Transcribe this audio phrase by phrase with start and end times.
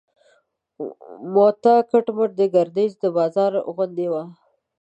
[1.33, 4.13] موته کټ مټ د ګردیز د بازار غوندې و.